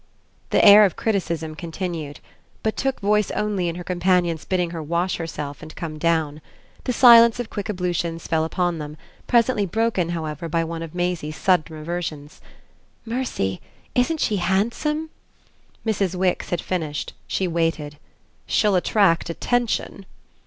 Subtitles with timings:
[0.49, 2.21] The air of criticism continued,
[2.63, 6.41] but took voice only in her companion's bidding her wash herself and come down.
[6.85, 11.37] The silence of quick ablutions fell upon them, presently broken, however, by one of Maisie's
[11.37, 12.41] sudden reversions.
[13.05, 13.61] "Mercy,
[13.93, 15.11] isn't she handsome?"
[15.85, 16.15] Mrs.
[16.15, 17.99] Wix had finished; she waited.
[18.47, 20.07] "She'll attract attention."